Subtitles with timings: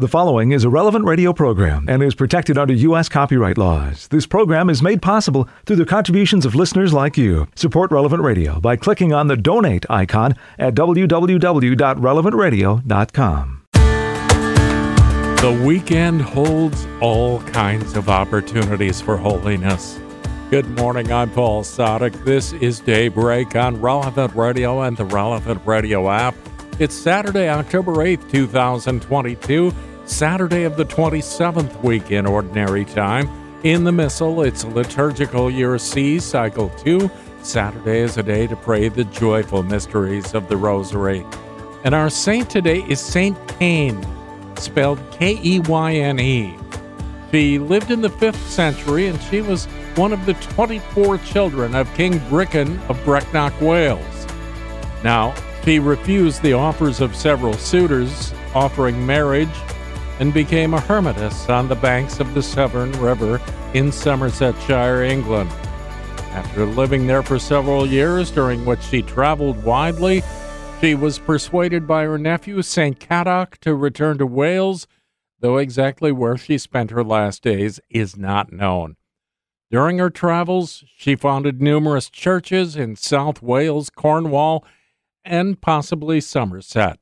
[0.00, 3.08] The following is a relevant radio program and is protected under U.S.
[3.08, 4.06] copyright laws.
[4.06, 7.48] This program is made possible through the contributions of listeners like you.
[7.56, 13.62] Support Relevant Radio by clicking on the donate icon at www.relevantradio.com.
[15.40, 19.98] The weekend holds all kinds of opportunities for holiness.
[20.50, 22.24] Good morning, I'm Paul Sadek.
[22.24, 26.36] This is Daybreak on Relevant Radio and the Relevant Radio app.
[26.78, 29.74] It's Saturday, October 8th, 2022.
[30.08, 33.28] Saturday of the 27th week in Ordinary Time.
[33.62, 37.10] In the Missal, it's Liturgical Year C, Cycle 2.
[37.42, 41.26] Saturday is a day to pray the joyful mysteries of the Rosary.
[41.84, 44.02] And our saint today is Saint Keyne,
[44.56, 46.56] spelled K E Y N E.
[47.30, 51.92] She lived in the 5th century and she was one of the 24 children of
[51.94, 54.26] King Brican of Brecknock, Wales.
[55.04, 59.48] Now, she refused the offers of several suitors offering marriage
[60.20, 63.40] and became a hermitess on the banks of the Severn River
[63.74, 65.50] in Somersetshire, England.
[66.32, 70.22] After living there for several years, during which she traveled widely,
[70.80, 73.00] she was persuaded by her nephew, St.
[73.00, 74.86] Cadoc, to return to Wales,
[75.40, 78.96] though exactly where she spent her last days is not known.
[79.70, 84.64] During her travels, she founded numerous churches in South Wales, Cornwall,
[85.24, 86.98] and possibly Somerset.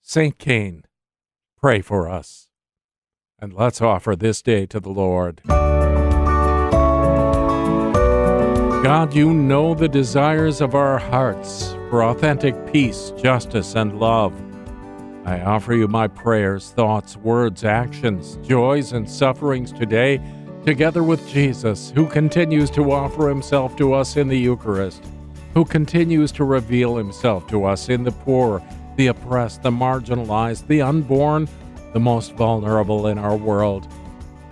[0.00, 0.38] St.
[0.38, 0.84] Keyne,
[1.66, 2.46] pray for us.
[3.40, 5.40] And let's offer this day to the Lord.
[8.84, 14.32] God, you know the desires of our hearts for authentic peace, justice, and love.
[15.24, 20.20] I offer you my prayers, thoughts, words, actions, joys, and sufferings today,
[20.64, 25.04] together with Jesus, who continues to offer himself to us in the Eucharist,
[25.52, 28.62] who continues to reveal himself to us in the poor
[28.96, 31.48] the oppressed, the marginalized, the unborn,
[31.92, 33.86] the most vulnerable in our world.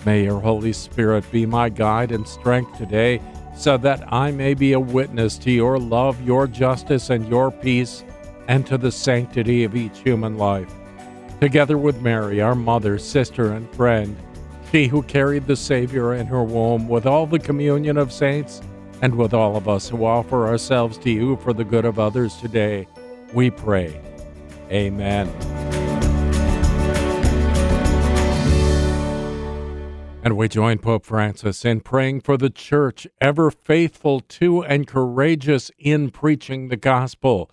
[0.07, 3.21] May your Holy Spirit be my guide and strength today
[3.57, 8.05] so that I may be a witness to your love, your justice, and your peace,
[8.49, 10.73] and to the sanctity of each human life.
[11.41, 14.17] Together with Mary, our mother, sister, and friend,
[14.71, 18.61] she who carried the Savior in her womb, with all the communion of saints,
[19.03, 22.37] and with all of us who offer ourselves to you for the good of others
[22.37, 22.89] today,
[23.33, 24.01] we pray.
[24.71, 25.29] Amen.
[30.25, 35.71] And we join Pope Francis in praying for the church, ever faithful to and courageous
[35.79, 37.51] in preaching the gospel.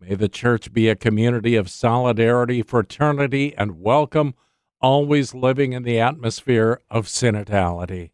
[0.00, 4.34] May the church be a community of solidarity, fraternity, and welcome,
[4.80, 8.10] always living in the atmosphere of synodality.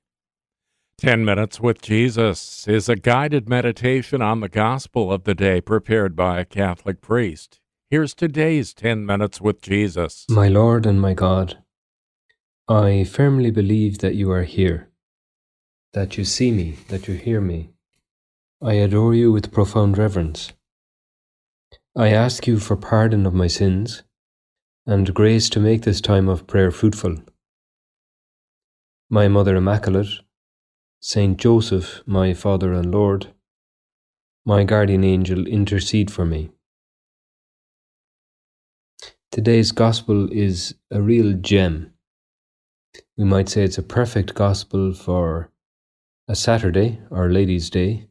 [0.97, 6.16] Ten Minutes with Jesus is a guided meditation on the gospel of the day prepared
[6.16, 7.58] by a Catholic priest.
[7.91, 10.26] Here's today's 10 Minutes with Jesus.
[10.28, 11.56] My Lord and my God,
[12.69, 14.91] I firmly believe that you are here,
[15.94, 17.71] that you see me, that you hear me.
[18.60, 20.53] I adore you with profound reverence.
[21.97, 24.03] I ask you for pardon of my sins
[24.84, 27.16] and grace to make this time of prayer fruitful.
[29.09, 30.21] My Mother Immaculate,
[31.00, 33.28] Saint Joseph, my Father and Lord,
[34.44, 36.50] my guardian angel, intercede for me.
[39.31, 41.93] Today's gospel is a real gem.
[43.19, 45.53] We might say it's a perfect gospel for
[46.27, 48.09] a Saturday, Our Lady's Day,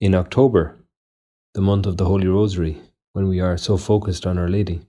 [0.00, 0.78] in October,
[1.52, 2.80] the month of the Holy Rosary,
[3.12, 4.82] when we are so focused on Our Lady.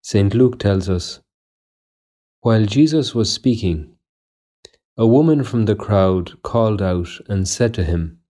[0.00, 0.32] St.
[0.34, 1.20] Luke tells us
[2.40, 3.96] While Jesus was speaking,
[4.96, 8.20] a woman from the crowd called out and said to him,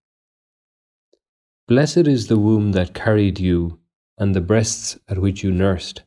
[1.69, 3.78] Blessed is the womb that carried you
[4.19, 6.03] and the breasts at which you nursed?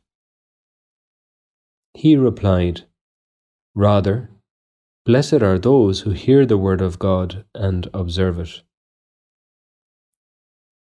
[1.94, 2.82] He replied,
[3.74, 4.30] Rather,
[5.04, 8.62] blessed are those who hear the word of God and observe it.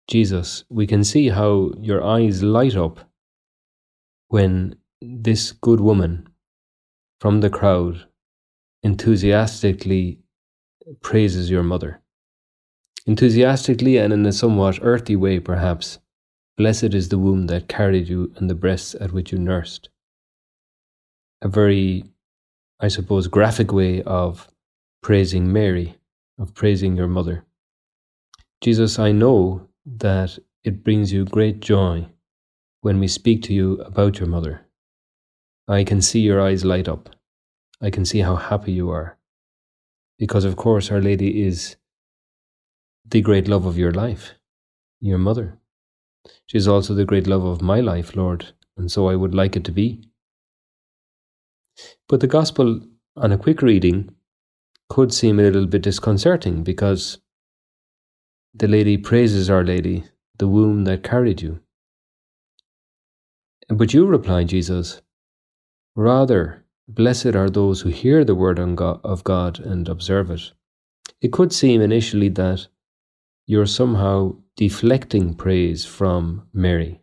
[0.09, 3.01] Jesus, we can see how your eyes light up
[4.29, 6.29] when this good woman
[7.21, 8.07] from the crowd
[8.83, 10.19] enthusiastically
[11.01, 12.03] praises your mother.
[13.07, 15.99] Enthusiastically and in a somewhat earthy way, perhaps,
[16.57, 19.89] Blessed is the womb that carried you and the breasts at which you nursed.
[21.43, 22.05] A very,
[22.79, 24.49] I suppose, graphic way of
[25.03, 25.97] praising Mary,
[26.39, 27.45] of praising your mother.
[28.61, 32.07] Jesus, I know that it brings you great joy
[32.83, 34.65] when we speak to you about your mother.
[35.67, 37.11] I can see your eyes light up.
[37.81, 39.19] I can see how happy you are.
[40.19, 41.77] Because, of course, Our Lady is
[43.05, 44.35] the great love of your life,
[45.01, 45.59] your mother.
[46.47, 49.57] She is also the great love of my life, Lord, and so I would like
[49.57, 50.09] it to be.
[52.09, 52.81] But the Gospel,
[53.17, 54.15] on a quick reading,
[54.89, 57.19] could seem a little bit disconcerting because
[58.55, 60.05] the lady praises Our Lady,
[60.39, 61.61] the womb that carried you.
[63.69, 65.01] But you reply, Jesus,
[65.97, 70.53] rather, blessed are those who hear the word of God and observe it.
[71.21, 72.69] It could seem initially that
[73.47, 77.01] you're somehow deflecting praise from Mary,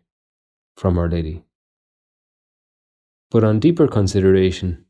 [0.76, 1.44] from Our Lady.
[3.30, 4.86] But on deeper consideration,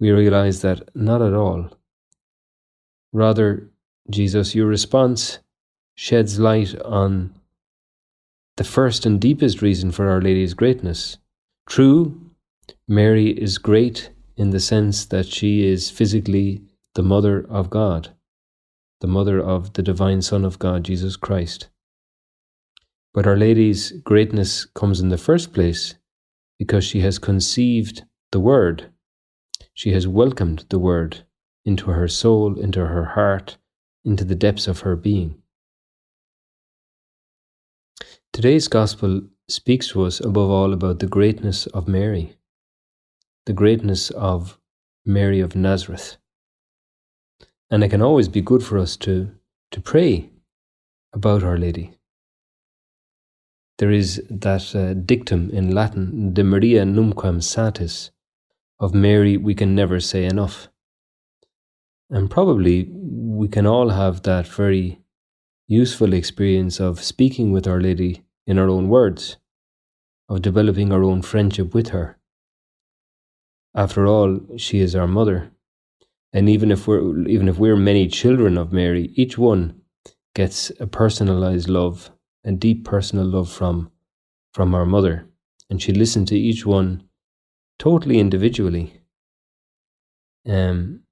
[0.00, 1.70] we realize that not at all.
[3.12, 3.70] Rather,
[4.10, 5.38] Jesus, your response
[5.94, 7.34] sheds light on
[8.56, 11.18] the first and deepest reason for Our Lady's greatness.
[11.68, 12.20] True,
[12.88, 16.62] Mary is great in the sense that she is physically
[16.94, 18.10] the mother of God
[19.00, 21.68] the mother of the divine Son of God, Jesus Christ.
[23.12, 25.94] But Our Lady's greatness comes in the first place
[26.58, 28.92] because she has conceived the Word.
[29.74, 31.24] She has welcomed the Word
[31.64, 33.56] into her soul, into her heart,
[34.04, 35.36] into the depths of her being.
[38.32, 42.36] Today's Gospel speaks to us above all about the greatness of Mary,
[43.46, 44.58] the greatness of
[45.04, 46.16] Mary of Nazareth.
[47.70, 49.30] And it can always be good for us to,
[49.70, 50.30] to pray
[51.12, 51.92] about Our Lady.
[53.78, 58.10] There is that uh, dictum in Latin, De Maria Numquam Satis,
[58.78, 60.68] of Mary we can never say enough.
[62.10, 65.00] And probably we can all have that very
[65.68, 69.36] useful experience of speaking with Our Lady in our own words,
[70.28, 72.18] of developing our own friendship with her.
[73.74, 75.52] After all, she is our mother,
[76.32, 79.80] and even if we're even if we're many children of Mary, each one
[80.34, 82.10] gets a personalized love,
[82.44, 83.90] a deep personal love from
[84.54, 85.26] from our mother,
[85.68, 87.04] and she listened to each one
[87.78, 89.00] totally individually.
[90.46, 91.02] Um,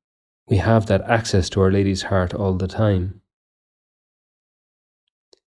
[0.49, 3.21] we have that access to Our Lady's heart all the time.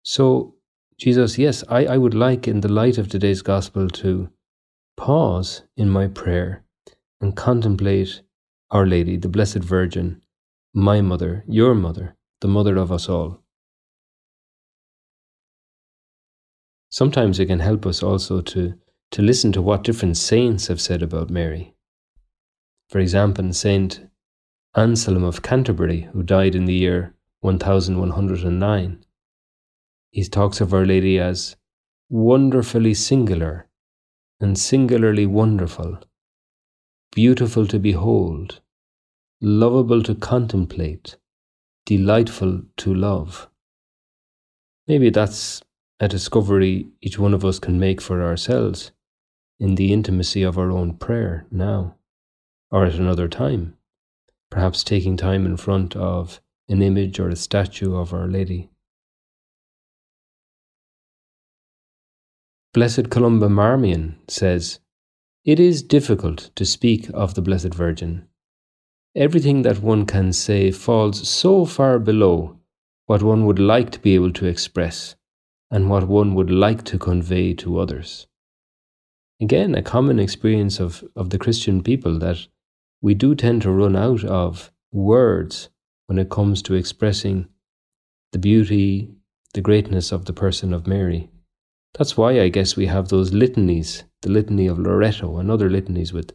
[0.03, 0.55] So,
[0.97, 4.29] Jesus, yes, I, I would like, in the light of today's gospel, to
[4.97, 6.63] pause in my prayer
[7.19, 8.21] and contemplate
[8.73, 10.19] our Lady, the Blessed Virgin,
[10.73, 13.39] my mother, your mother, the mother of us all.
[16.89, 18.73] Sometimes it can help us also to,
[19.11, 21.75] to listen to what different saints have said about Mary.
[22.89, 24.07] For example, Saint
[24.75, 29.05] Anselm of Canterbury, who died in the year 1109,
[30.09, 31.57] he talks of Our Lady as
[32.09, 33.67] wonderfully singular
[34.39, 35.99] and singularly wonderful,
[37.11, 38.61] beautiful to behold,
[39.45, 41.17] lovable to contemplate,
[41.85, 43.49] delightful to love.
[44.87, 45.61] Maybe that's
[45.99, 48.91] a discovery each one of us can make for ourselves
[49.59, 51.95] in the intimacy of our own prayer now,
[52.71, 53.75] or at another time,
[54.49, 58.69] perhaps taking time in front of an image or a statue of Our Lady.
[62.73, 64.79] Blessed Columba Marmion says,
[65.43, 68.29] It is difficult to speak of the Blessed Virgin
[69.15, 72.57] everything that one can say falls so far below
[73.05, 75.15] what one would like to be able to express
[75.69, 78.27] and what one would like to convey to others.
[79.41, 82.47] Again, a common experience of, of the Christian people that
[83.01, 85.69] we do tend to run out of words
[86.07, 87.47] when it comes to expressing
[88.31, 89.11] the beauty,
[89.53, 91.29] the greatness of the person of Mary.
[91.97, 96.13] That's why I guess we have those litanies, the litany of Loreto and other litanies
[96.13, 96.31] with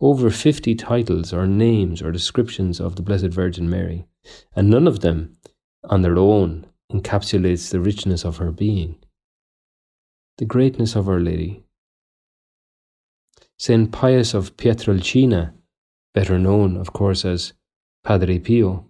[0.00, 4.06] over 50 titles or names or descriptions of the Blessed Virgin Mary,
[4.54, 5.36] and none of them
[5.84, 8.96] on their own encapsulates the richness of her being,
[10.38, 11.64] the greatness of Our Lady.
[13.58, 15.52] Saint Pius of Pietrelcina,
[16.14, 17.52] better known, of course, as
[18.02, 18.86] Padre Pio,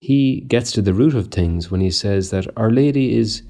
[0.00, 3.42] he gets to the root of things when he says that Our Lady is,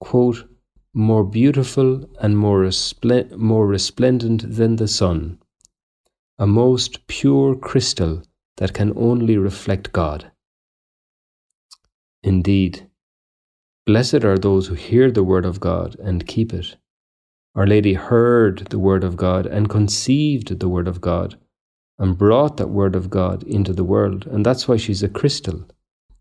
[0.00, 0.46] quote,
[0.92, 5.38] more beautiful and more, respl- more resplendent than the sun,
[6.40, 8.22] a most pure crystal
[8.56, 10.32] that can only reflect God.
[12.22, 12.88] Indeed,
[13.84, 16.78] blessed are those who hear the word of God and keep it.
[17.54, 21.38] Our Lady heard the word of God and conceived the word of God
[21.98, 24.26] and brought that word of God into the world.
[24.26, 25.68] And that's why she's a crystal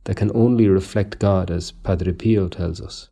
[0.03, 3.09] that can only reflect God, as Padre Pio tells us.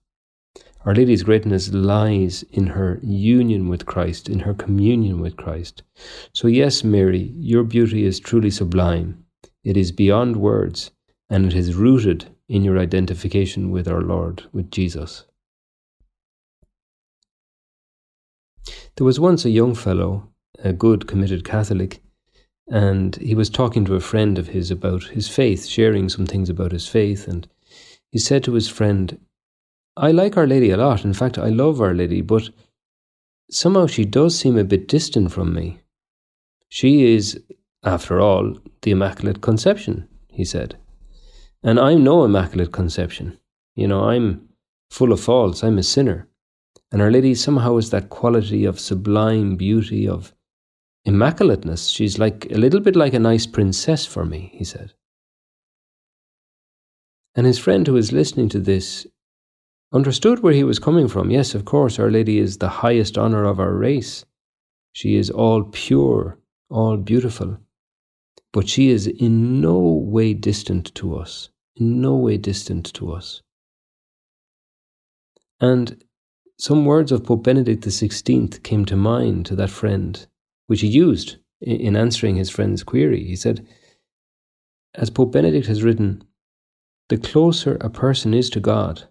[0.87, 5.83] Our Lady's greatness lies in her union with Christ, in her communion with Christ.
[6.31, 9.25] So, yes, Mary, your beauty is truly sublime.
[9.65, 10.91] It is beyond words,
[11.29, 15.25] and it is rooted in your identification with our Lord, with Jesus.
[18.95, 20.29] There was once a young fellow,
[20.59, 22.01] a good committed Catholic.
[22.69, 26.49] and he was talking to a friend of his about his faith, sharing some things
[26.49, 27.27] about his faith.
[27.27, 27.45] And
[28.11, 29.19] he said to his friend,
[29.97, 31.03] I like Our Lady a lot.
[31.03, 32.49] In fact, I love Our Lady, but
[33.49, 35.79] somehow she does seem a bit distant from me.
[36.69, 37.39] She is,
[37.83, 40.77] after all, the Immaculate Conception, he said.
[41.63, 43.39] And I'm no Immaculate Conception.
[43.75, 44.47] You know, I'm
[44.91, 46.27] full of faults, I'm a sinner.
[46.91, 50.33] And Our Lady somehow is that quality of sublime beauty, of
[51.05, 51.89] immaculateness.
[51.89, 54.93] She's like a little bit like a nice princess for me, he said.
[57.35, 59.07] And his friend who was listening to this
[59.93, 61.31] understood where he was coming from.
[61.31, 64.25] Yes, of course, Our Lady is the highest honour of our race.
[64.93, 66.37] She is all pure,
[66.69, 67.57] all beautiful.
[68.51, 73.41] But she is in no way distant to us, in no way distant to us.
[75.59, 76.03] And
[76.59, 80.25] some words of Pope Benedict XVI came to mind to that friend,
[80.67, 83.23] which he used in answering his friend's query.
[83.23, 83.67] He said,
[84.95, 86.23] As Pope Benedict has written,
[87.09, 89.07] the closer a person is to God,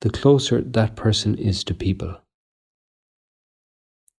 [0.00, 2.16] the closer that person is to people.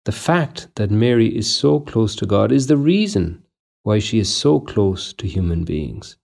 [0.05, 3.43] The fact that Mary is so close to God is the reason
[3.83, 6.17] why she is so close to human beings.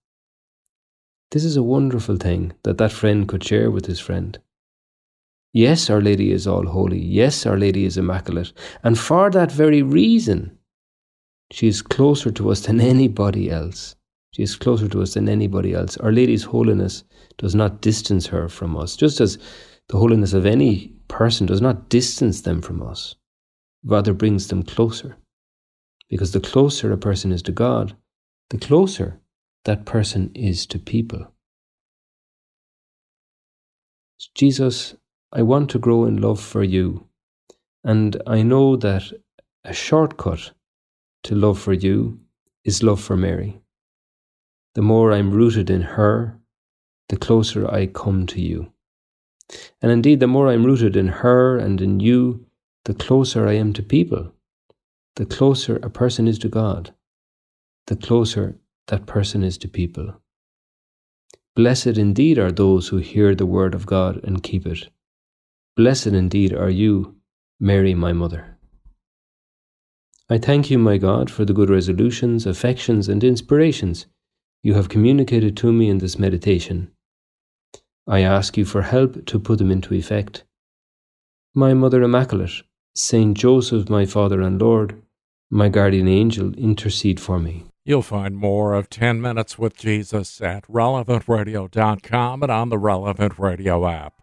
[1.31, 4.39] This is a wonderful thing that that friend could share with his friend.
[5.53, 6.99] Yes, Our Lady is all holy.
[6.99, 8.53] Yes, Our Lady is immaculate.
[8.83, 10.57] And for that very reason,
[11.51, 13.96] she is closer to us than anybody else.
[14.31, 15.97] She is closer to us than anybody else.
[15.97, 17.03] Our Lady's holiness
[17.37, 19.37] does not distance her from us, just as
[19.89, 23.15] the holiness of any person does not distance them from us,
[23.83, 25.17] rather brings them closer.
[26.09, 27.95] Because the closer a person is to God,
[28.49, 29.19] the closer
[29.65, 31.33] that person is to people.
[34.35, 34.95] Jesus,
[35.31, 37.07] I want to grow in love for you,
[37.83, 39.03] and I know that
[39.63, 40.51] a shortcut
[41.23, 42.19] to love for you
[42.63, 43.61] is love for Mary
[44.77, 46.39] the more I'm rooted in her,
[47.09, 48.71] the closer I come to you.
[49.81, 52.45] And indeed, the more I'm rooted in her and in you,
[52.85, 54.31] the closer I am to people.
[55.15, 56.93] The closer a person is to God,
[57.87, 60.21] the closer that person is to people.
[61.55, 64.89] Blessed indeed are those who hear the word of God and keep it.
[65.75, 67.15] Blessed indeed are you,
[67.59, 68.59] Mary, my mother.
[70.29, 74.05] I thank you, my God, for the good resolutions, affections, and inspirations
[74.67, 76.91] you have communicated to me in this meditation.
[78.05, 80.43] I ask you for help to put them into effect.
[81.55, 85.01] My Mother Immaculate, Saint Joseph, my Father and Lord,
[85.49, 87.63] my guardian angel, intercede for me.
[87.85, 93.87] You'll find more of 10 Minutes with Jesus at relevantradio.com and on the Relevant Radio
[93.87, 94.15] app.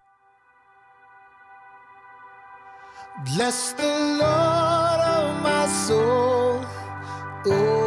[3.24, 6.66] Bless the Lord, of my soul.
[7.46, 7.83] Oh.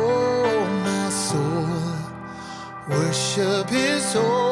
[2.98, 4.47] Worship his holy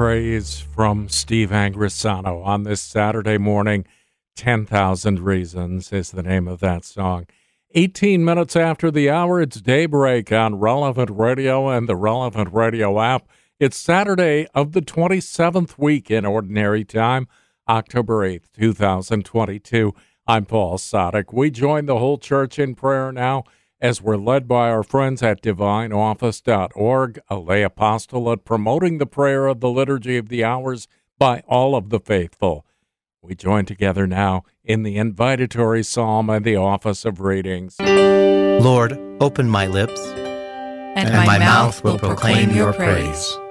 [0.00, 3.84] praise from Steve Angrisano on this Saturday morning.
[4.34, 7.26] 10,000 Reasons is the name of that song.
[7.74, 13.28] 18 minutes after the hour, it's daybreak on Relevant Radio and the Relevant Radio app.
[13.58, 17.28] It's Saturday of the 27th week in Ordinary Time,
[17.68, 19.92] October 8th, 2022.
[20.26, 21.30] I'm Paul Sadek.
[21.30, 23.44] We join the whole church in prayer now
[23.80, 29.60] as we're led by our friends at divineoffice.org, a lay apostolate promoting the prayer of
[29.60, 30.86] the Liturgy of the Hours
[31.18, 32.66] by all of the faithful.
[33.22, 37.78] We join together now in the invitatory psalm and the office of readings.
[37.78, 43.32] Lord, open my lips, and, and my, mouth will proclaim your praise.
[43.34, 43.49] Come,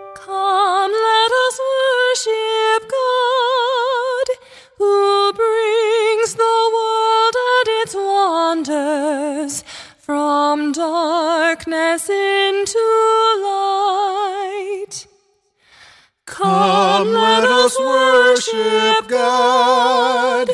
[10.09, 12.79] from darkness into
[13.43, 15.05] light.
[16.25, 20.49] Come, let us worship God,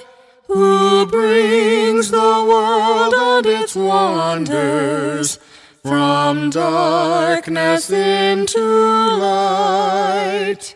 [0.47, 5.39] who brings the world and its wonders
[5.81, 10.75] from darkness into light.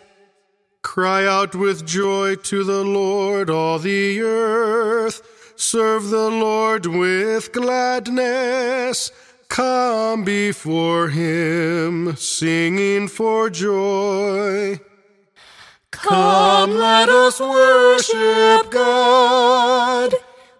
[0.84, 5.22] Cry out with joy to the Lord, all the earth.
[5.72, 9.12] Serve the Lord with gladness.
[9.50, 14.80] Come before him, singing for joy.
[15.92, 20.16] Come, let us worship God,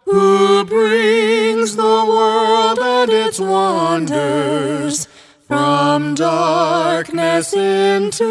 [0.06, 5.08] who brings the world and its wonders
[5.48, 8.28] from darkness into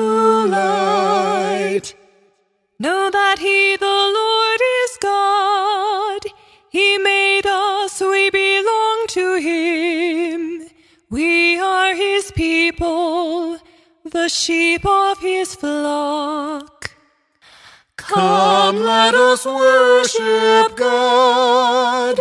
[0.46, 1.96] light.
[2.80, 4.77] Know that He, the Lord, is
[9.18, 10.68] to Him.
[11.10, 13.58] We are His people,
[14.04, 16.92] the sheep of His flock.
[17.96, 22.20] Come, let us worship God,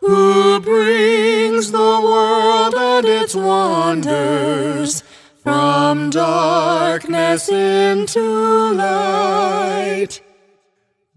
[0.00, 5.02] who brings the world and its wonders
[5.42, 10.22] from darkness into light.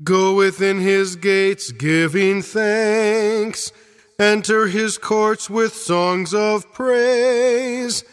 [0.04, 3.72] Go within his gates, giving thanks.
[4.22, 8.04] Enter his courts with songs of praise.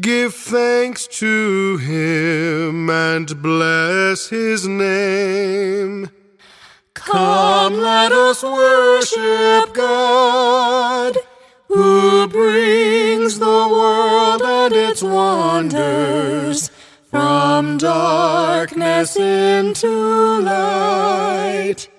[0.00, 6.08] Give thanks to him and bless his name.
[6.94, 11.18] Come, let us worship God,
[11.66, 16.70] who brings the world and its wonders
[17.10, 21.90] from darkness into light.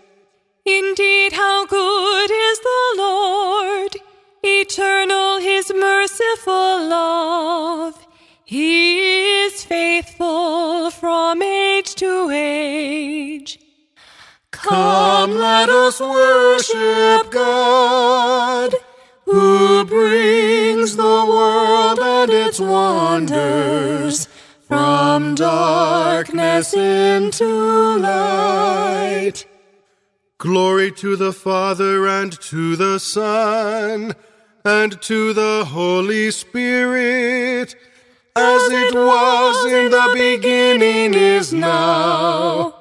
[0.66, 2.69] Indeed, how good is the
[6.20, 8.08] merciful love.
[8.44, 13.60] He is faithful from age to age.
[14.52, 18.74] Come, let us worship God,
[19.26, 24.28] who brings the world and its wonders
[24.68, 27.46] from darkness into
[28.00, 29.46] light.
[30.40, 34.16] Glory to the Father and to the Son
[34.66, 37.76] and to the Holy Spirit,
[38.36, 42.76] as it was in the beginning, is now,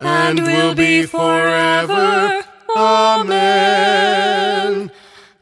[0.00, 2.44] and will be forever.
[2.76, 4.90] Amen.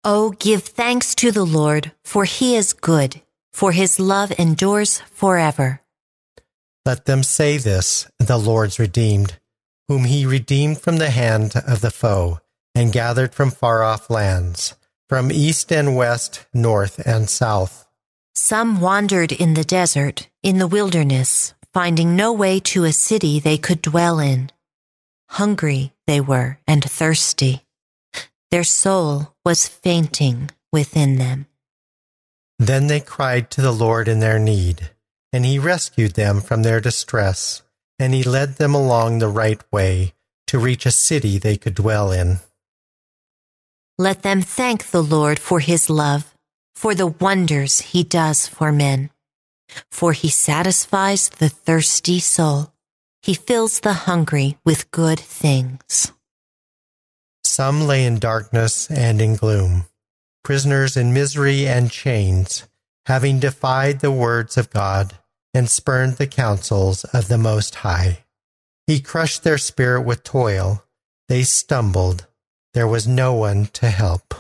[0.04, 3.22] Oh, give thanks to the Lord, for he is good,
[3.54, 5.82] for his love endures forever.
[6.86, 9.40] Let them say this, the Lord's redeemed,
[9.88, 12.40] whom he redeemed from the hand of the foe
[12.76, 14.76] and gathered from far off lands,
[15.12, 17.86] from east and west, north and south.
[18.34, 23.58] Some wandered in the desert, in the wilderness, finding no way to a city they
[23.58, 24.50] could dwell in.
[25.28, 27.66] Hungry they were and thirsty.
[28.52, 31.46] Their soul was fainting within them.
[32.58, 34.92] Then they cried to the Lord in their need,
[35.34, 37.64] and he rescued them from their distress,
[38.00, 40.14] and he led them along the right way
[40.48, 42.40] to reach a city they could dwell in.
[44.02, 46.34] Let them thank the Lord for his love,
[46.74, 49.12] for the wonders he does for men.
[49.92, 52.74] For he satisfies the thirsty soul.
[53.22, 56.12] He fills the hungry with good things.
[57.44, 59.86] Some lay in darkness and in gloom,
[60.44, 62.68] prisoners in misery and chains,
[63.06, 65.14] having defied the words of God
[65.54, 68.26] and spurned the counsels of the Most High.
[68.88, 70.84] He crushed their spirit with toil.
[71.30, 72.26] They stumbled.
[72.74, 74.34] There was no one to help.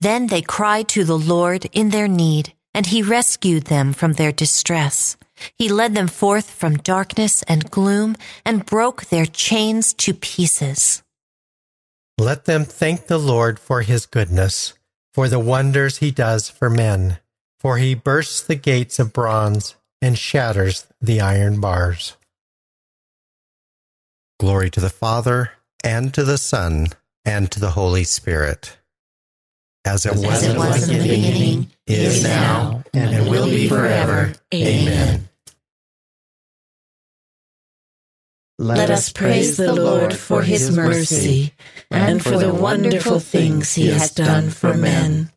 [0.00, 4.32] Then they cried to the Lord in their need, and he rescued them from their
[4.32, 5.16] distress.
[5.54, 11.02] He led them forth from darkness and gloom and broke their chains to pieces.
[12.18, 14.74] Let them thank the Lord for his goodness,
[15.12, 17.18] for the wonders he does for men,
[17.60, 22.16] for he bursts the gates of bronze and shatters the iron bars.
[24.38, 25.52] Glory to the Father,
[25.84, 26.88] and to the Son,
[27.26, 28.78] and to the Holy Spirit.
[29.84, 34.32] As it, As was, it was in the beginning, is now, and will be forever.
[34.54, 35.28] Amen.
[38.58, 41.52] Let us praise the Lord for his mercy
[41.90, 45.30] and for the wonderful things he has done for men.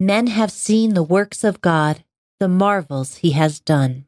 [0.00, 2.02] Men have seen the works of God,
[2.40, 4.06] the marvels he has done.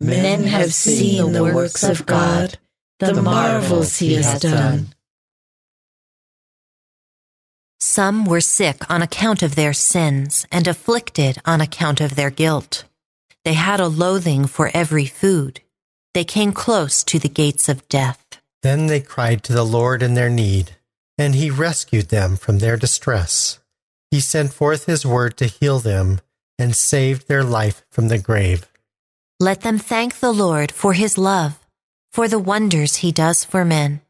[0.00, 2.58] Men have seen the works of God,
[3.00, 4.94] the marvels he has done.
[7.78, 12.84] Some were sick on account of their sins and afflicted on account of their guilt.
[13.44, 15.60] They had a loathing for every food.
[16.12, 18.22] They came close to the gates of death.
[18.62, 20.76] Then they cried to the Lord in their need,
[21.16, 23.58] and he rescued them from their distress.
[24.10, 26.20] He sent forth his word to heal them
[26.58, 28.66] and saved their life from the grave.
[29.38, 31.58] Let them thank the Lord for his love,
[32.10, 34.00] for the wonders he does for men.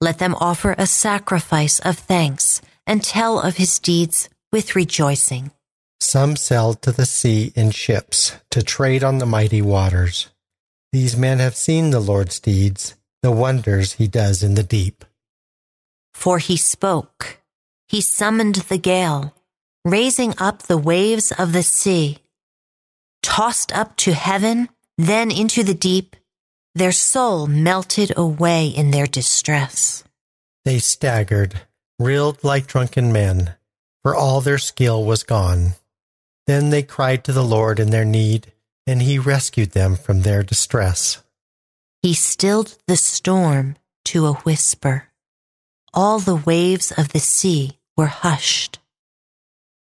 [0.00, 5.50] Let them offer a sacrifice of thanks and tell of his deeds with rejoicing.
[6.00, 10.28] Some sailed to the sea in ships to trade on the mighty waters.
[10.92, 15.04] These men have seen the Lord's deeds, the wonders he does in the deep.
[16.14, 17.40] For he spoke,
[17.88, 19.34] he summoned the gale,
[19.84, 22.18] raising up the waves of the sea.
[23.22, 26.16] Tossed up to heaven, then into the deep,
[26.78, 30.04] Their soul melted away in their distress.
[30.64, 31.62] They staggered,
[31.98, 33.54] reeled like drunken men,
[34.04, 35.72] for all their skill was gone.
[36.46, 38.52] Then they cried to the Lord in their need,
[38.86, 41.20] and he rescued them from their distress.
[42.00, 45.08] He stilled the storm to a whisper.
[45.92, 48.78] All the waves of the sea were hushed.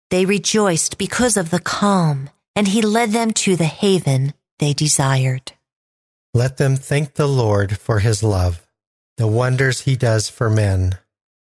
[0.10, 5.52] They rejoiced because of the calm, and he led them to the haven they desired.
[6.34, 8.65] Let them thank the Lord for his love,
[9.18, 10.98] the wonders he does for men.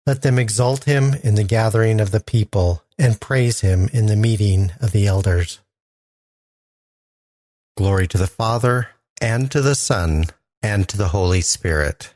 [0.06, 4.16] Let them exalt him in the gathering of the people and praise him in the
[4.16, 5.60] meeting of the elders.
[7.76, 8.90] Glory to the Father,
[9.22, 10.26] and to the Son,
[10.62, 12.14] and to the Holy Spirit.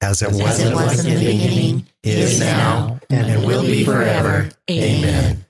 [0.00, 3.84] As it, As was, it was in the beginning, is now, and it will be
[3.84, 4.50] forever.
[4.70, 5.44] Amen.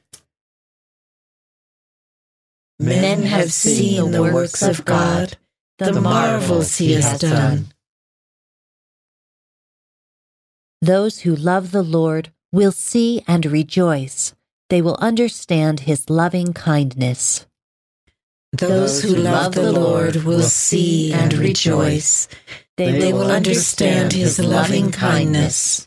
[2.79, 5.37] Men have seen the works of God,
[5.79, 7.67] the marvels he has done.
[10.81, 14.35] Those who love the Lord will see and rejoice.
[14.69, 17.47] They will understand his loving kindness.
[18.53, 22.29] Those who love the Lord will see and rejoice.
[22.77, 25.87] They will understand his loving kindness.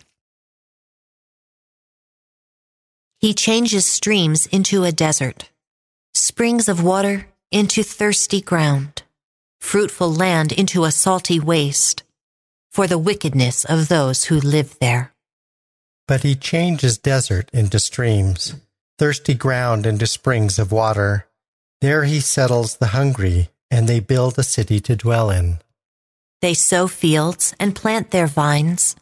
[3.19, 5.49] He changes streams into a desert,
[6.13, 9.03] springs of water into thirsty ground,
[9.59, 12.03] fruitful land into a salty waste,
[12.71, 15.13] for the wickedness of those who live there.
[16.07, 18.55] But he changes desert into streams,
[18.97, 21.27] thirsty ground into springs of water.
[21.81, 25.59] There he settles the hungry, and they build a city to dwell in.
[26.41, 28.95] They sow fields and plant their vines.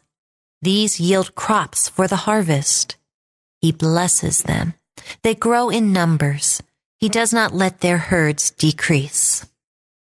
[0.60, 2.96] These yield crops for the harvest.
[3.60, 4.74] He blesses them.
[5.22, 6.62] They grow in numbers.
[6.98, 9.46] He does not let their herds decrease.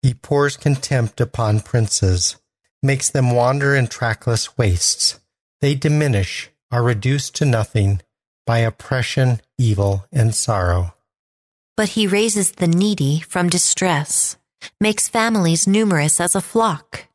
[0.02, 2.36] He pours contempt upon princes,
[2.82, 5.20] makes them wander in trackless wastes.
[5.60, 8.00] They diminish, are reduced to nothing
[8.44, 10.94] by oppression, evil, and sorrow.
[11.76, 14.36] But he raises the needy from distress,
[14.80, 17.06] makes families numerous as a flock.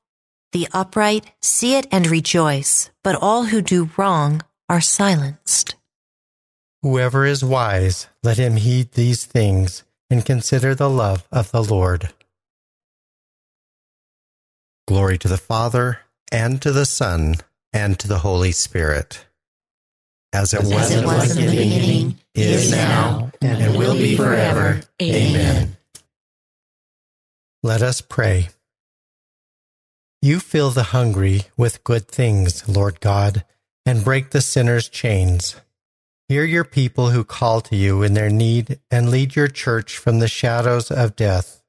[0.53, 5.75] The upright see it and rejoice, but all who do wrong are silenced.
[6.81, 12.13] Whoever is wise, let him heed these things and consider the love of the Lord.
[14.87, 15.99] Glory to the Father,
[16.31, 17.35] and to the Son,
[17.73, 19.25] and to the Holy Spirit.
[20.31, 24.15] As it, As was, it was in the beginning, is now, and it will be
[24.15, 24.81] forever.
[25.01, 25.75] Amen.
[27.63, 28.49] Let us pray.
[30.21, 33.43] You fill the hungry with good things, Lord God,
[33.85, 35.57] and break the sinner's chains.
[36.29, 40.19] Hear your people who call to you in their need and lead your church from
[40.19, 41.61] the shadows of death.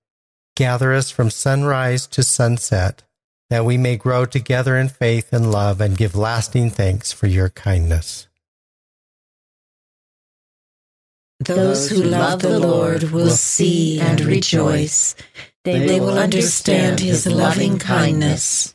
[0.57, 3.04] Gather us from sunrise to sunset,
[3.50, 7.48] that we may grow together in faith and love and give lasting thanks for your
[7.48, 8.28] kindness.
[11.40, 15.14] Those who love the Lord will see and rejoice.
[15.64, 18.74] They will understand his loving kindness.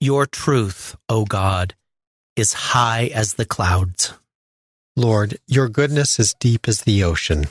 [0.00, 1.74] Your truth, O God,
[2.36, 4.12] is high as the clouds.
[4.94, 7.48] Lord, your goodness is deep as the ocean.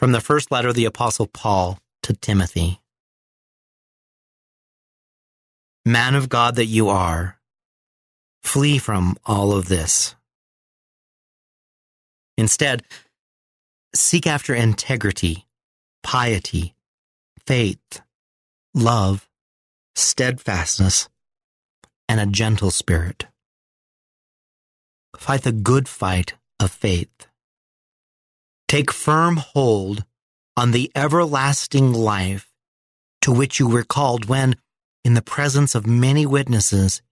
[0.00, 2.80] From the first letter of the Apostle Paul to Timothy.
[5.84, 7.38] Man of God that you are,
[8.42, 10.14] flee from all of this.
[12.38, 12.82] Instead,
[13.94, 15.44] seek after integrity,
[16.02, 16.74] piety,
[17.46, 18.00] faith,
[18.72, 19.28] love,
[19.94, 21.10] steadfastness,
[22.08, 23.26] and a gentle spirit.
[25.14, 27.26] Fight the good fight of faith.
[28.70, 30.04] Take firm hold
[30.56, 32.52] on the everlasting life
[33.22, 34.54] to which you were called when,
[35.04, 37.02] in the presence of many witnesses,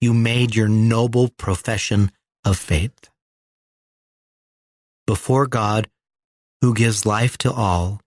[0.00, 2.10] you made your noble profession
[2.42, 3.10] of faith.
[5.06, 5.90] Before God,
[6.62, 8.00] who gives life to all,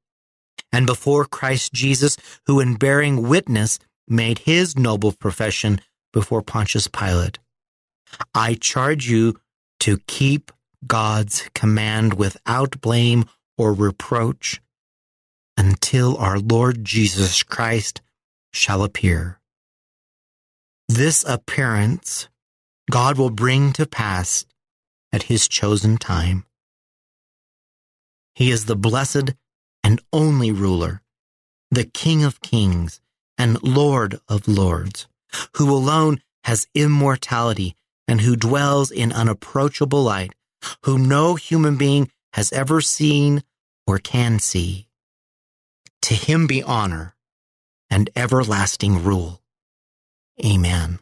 [0.72, 5.82] and before Christ Jesus, who in bearing witness made his noble profession
[6.14, 7.38] before Pontius Pilate,
[8.34, 9.36] I charge you
[9.82, 10.52] to keep
[10.86, 13.26] God's command without blame
[13.58, 14.62] or reproach
[15.58, 18.02] until our Lord Jesus Christ
[18.54, 19.40] shall appear.
[20.88, 22.30] This appearance
[22.90, 24.46] God will bring to pass
[25.12, 26.46] at his chosen time.
[28.34, 29.34] He is the blessed
[29.84, 31.02] and only ruler,
[31.72, 33.02] the King of kings
[33.38, 35.08] and Lord of lords,
[35.56, 37.76] who alone has immortality
[38.08, 40.34] and who dwells in unapproachable light,
[40.84, 43.44] whom no human being has ever seen
[43.86, 44.88] or can see.
[46.04, 47.16] To him be honor
[47.90, 49.42] and everlasting rule.
[50.46, 51.00] Amen.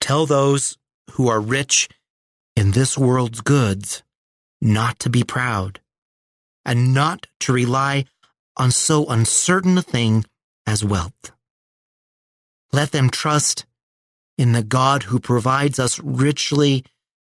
[0.00, 0.76] Tell those
[1.12, 1.88] who are rich
[2.56, 4.02] in this world's goods
[4.60, 5.80] not to be proud
[6.64, 8.06] and not to rely
[8.56, 10.24] on so uncertain a thing
[10.66, 11.32] as wealth.
[12.72, 13.66] Let them trust
[14.38, 16.84] in the God who provides us richly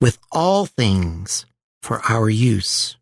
[0.00, 1.46] with all things
[1.82, 2.96] for our use.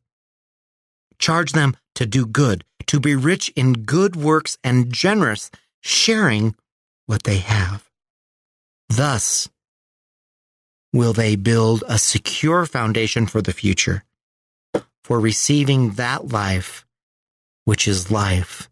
[1.19, 6.55] Charge them to do good, to be rich in good works and generous, sharing
[7.07, 7.89] what they have.
[8.89, 9.49] Thus,
[10.93, 14.05] will they build a secure foundation for the future,
[15.05, 16.87] for receiving that life
[17.67, 18.71] which is life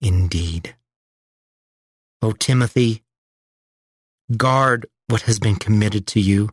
[0.00, 0.76] indeed.
[2.22, 3.02] O Timothy,
[4.36, 6.50] guard what has been committed to you.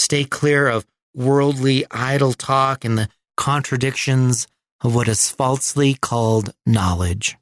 [0.00, 4.48] Stay clear of worldly idle talk and the contradictions
[4.80, 7.36] of what is falsely called knowledge.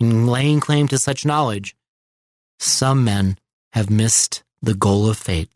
[0.00, 1.76] In laying claim to such knowledge,
[2.58, 3.36] some men
[3.74, 5.54] have missed the goal of faith.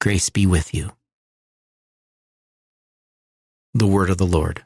[0.00, 0.92] Grace be with you.
[3.74, 4.62] The word of the Lord.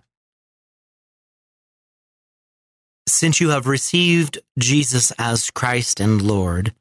[3.09, 6.75] Since you have received Jesus as Christ and Lord,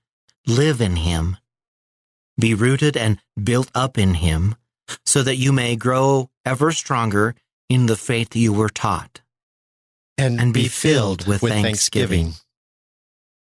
[0.45, 1.37] live in him.
[2.39, 4.55] Be rooted and built up in him,
[5.05, 7.35] so that you may grow ever stronger
[7.69, 9.21] in the faith you were taught.
[10.17, 12.33] And, And be filled with thanksgiving.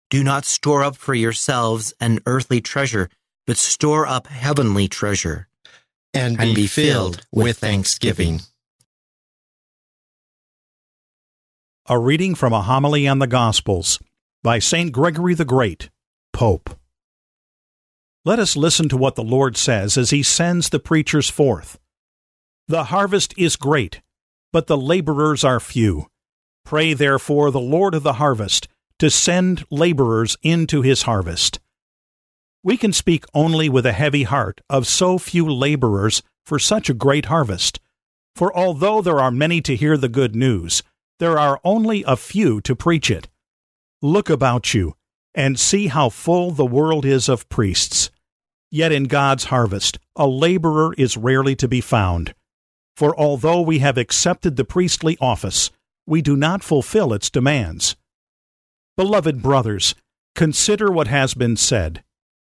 [0.09, 3.09] Do not store up for yourselves an earthly treasure,
[3.45, 5.47] but store up heavenly treasure.
[6.13, 8.41] And, and be filled with thanksgiving.
[11.87, 13.99] A reading from a homily on the Gospels
[14.43, 14.91] by St.
[14.91, 15.89] Gregory the Great,
[16.33, 16.78] Pope.
[18.29, 21.79] Let us listen to what the Lord says as he sends the preachers forth.
[22.67, 24.01] The harvest is great,
[24.53, 26.05] but the laborers are few.
[26.63, 28.67] Pray therefore the Lord of the harvest
[28.99, 31.59] to send laborers into his harvest.
[32.61, 36.93] We can speak only with a heavy heart of so few laborers for such a
[36.93, 37.79] great harvest.
[38.35, 40.83] For although there are many to hear the good news,
[41.17, 43.27] there are only a few to preach it.
[44.03, 44.93] Look about you
[45.33, 48.11] and see how full the world is of priests.
[48.71, 52.35] Yet in God's harvest, a laborer is rarely to be found.
[52.95, 55.71] For although we have accepted the priestly office,
[56.05, 57.95] we do not fulfill its demands.
[58.97, 59.95] Beloved brothers,
[60.35, 62.03] consider what has been said.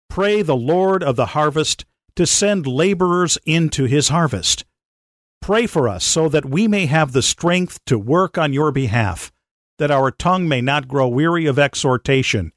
[0.09, 1.85] Pray the Lord of the harvest
[2.17, 4.65] to send laborers into his harvest.
[5.41, 9.31] Pray for us so that we may have the strength to work on your behalf,
[9.79, 12.53] that our tongue may not grow weary of exhortation,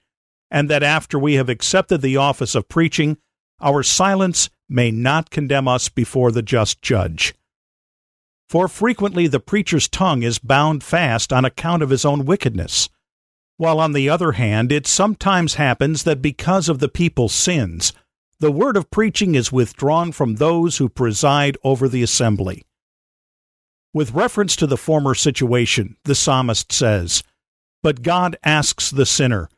[0.49, 3.17] and that after we have accepted the office of preaching,
[3.63, 7.33] our silence may not condemn us before the just judge.
[8.49, 12.89] For frequently the preacher's tongue is bound fast on account of his own wickedness,
[13.57, 17.93] while on the other hand it sometimes happens that because of the people's sins,
[18.39, 22.63] the word of preaching is withdrawn from those who preside over the assembly.
[23.93, 27.23] With reference to the former situation, the psalmist says,
[27.81, 29.49] But God asks the sinner,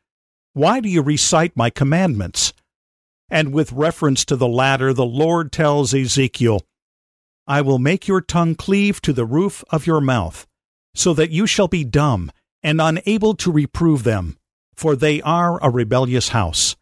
[0.54, 2.54] Why do you recite my commandments?
[3.30, 6.62] And with reference to the latter, the Lord tells Ezekiel,
[7.48, 10.48] I will make your tongue cleave to the roof of your mouth,
[10.94, 12.32] so that you shall be dumb
[12.64, 14.38] and unable to reprove them,
[14.76, 16.76] for they are a rebellious house.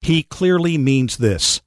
[0.00, 1.62] He clearly means this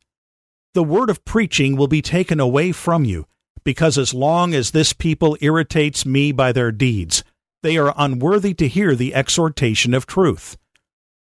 [0.74, 3.26] The word of preaching will be taken away from you,
[3.64, 7.24] because as long as this people irritates me by their deeds,
[7.64, 10.58] they are unworthy to hear the exhortation of truth.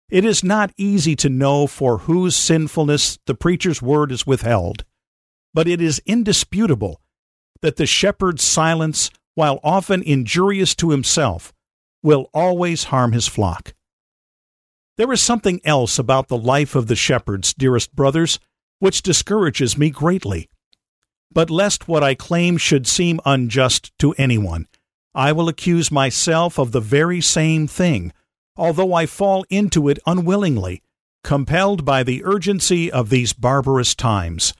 [0.10, 4.84] It is not easy to know for whose sinfulness the preacher's word is withheld,
[5.54, 7.00] but it is indisputable
[7.62, 11.54] that the shepherd's silence, while often injurious to himself,
[12.02, 13.74] will always harm his flock.
[14.98, 18.40] There is something else about the life of the shepherds, dearest brothers,
[18.80, 20.50] which discourages me greatly.
[21.32, 24.68] But lest what I claim should seem unjust to anyone,
[25.14, 28.12] I will accuse myself of the very same thing,
[28.60, 30.84] although I fall into it unwillingly,
[31.24, 34.54] compelled by the urgency of these barbarous times.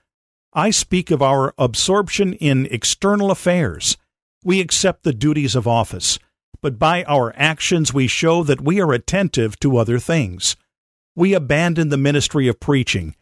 [0.54, 3.98] I speak of our absorption in external affairs.
[4.44, 6.18] We accept the duties of office,
[6.62, 10.56] but by our actions we show that we are attentive to other things.
[11.16, 13.16] We abandon the ministry of preaching,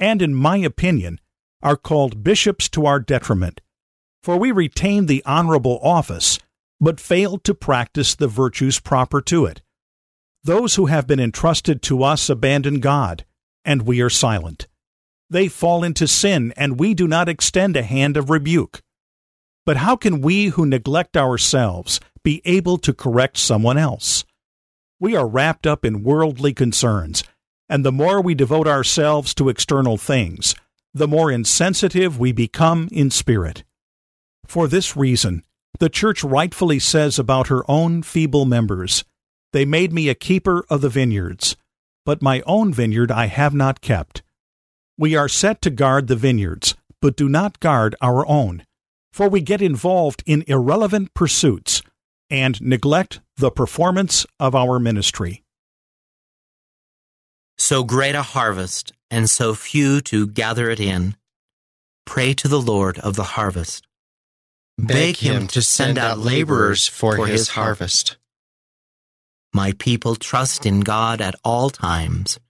[0.00, 1.20] and, in my opinion,
[1.62, 3.60] are called bishops to our detriment,
[4.22, 6.40] for we retain the honorable office,
[6.80, 9.62] but fail to practice the virtues proper to it.
[10.44, 13.24] Those who have been entrusted to us abandon God,
[13.64, 14.68] and we are silent.
[15.30, 18.82] They fall into sin, and we do not extend a hand of rebuke.
[19.64, 24.26] But how can we who neglect ourselves be able to correct someone else?
[25.00, 27.24] We are wrapped up in worldly concerns,
[27.66, 30.54] and the more we devote ourselves to external things,
[30.92, 33.64] the more insensitive we become in spirit.
[34.46, 35.42] For this reason,
[35.78, 39.04] the Church rightfully says about her own feeble members,
[39.54, 41.54] They made me a keeper of the vineyards,
[42.04, 44.20] but my own vineyard I have not kept.
[44.98, 48.66] We are set to guard the vineyards, but do not guard our own,
[49.12, 51.82] for we get involved in irrelevant pursuits
[52.28, 55.44] and neglect the performance of our ministry.
[57.56, 61.14] So great a harvest, and so few to gather it in.
[62.04, 63.86] Pray to the Lord of the harvest.
[64.76, 68.16] Beg him to send out laborers for his harvest.
[69.54, 72.40] My people trust in God at all times.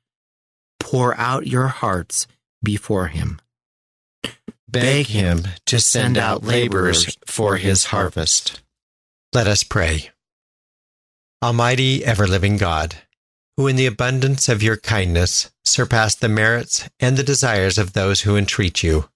[0.80, 2.26] Pour out your hearts
[2.62, 3.40] before him.
[4.66, 8.62] Beg him to send out laborers for his harvest.
[9.34, 10.10] Let us pray.
[11.42, 12.96] Almighty, ever living God,
[13.58, 18.22] who in the abundance of your kindness surpass the merits and the desires of those
[18.22, 19.10] who entreat you,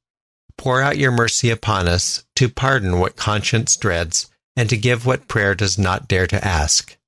[0.58, 5.26] pour out your mercy upon us to pardon what conscience dreads and to give what
[5.26, 6.98] prayer does not dare to ask.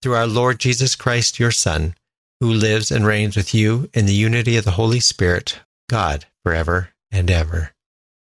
[0.00, 1.94] Through our Lord Jesus Christ, your Son,
[2.40, 6.90] who lives and reigns with you in the unity of the Holy Spirit, God, forever
[7.10, 7.72] and ever.